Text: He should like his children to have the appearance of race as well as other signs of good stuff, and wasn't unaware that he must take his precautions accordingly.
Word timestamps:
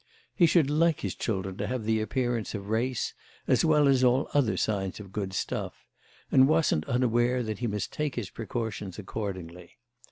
He 0.33 0.47
should 0.47 0.67
like 0.67 1.01
his 1.01 1.13
children 1.13 1.57
to 1.57 1.67
have 1.67 1.83
the 1.85 2.01
appearance 2.01 2.55
of 2.55 2.69
race 2.69 3.13
as 3.47 3.63
well 3.63 3.87
as 3.87 4.03
other 4.03 4.57
signs 4.57 4.99
of 4.99 5.11
good 5.11 5.31
stuff, 5.31 5.85
and 6.31 6.47
wasn't 6.49 6.87
unaware 6.89 7.43
that 7.43 7.59
he 7.59 7.67
must 7.67 7.93
take 7.93 8.15
his 8.15 8.31
precautions 8.31 8.97
accordingly. 8.97 9.77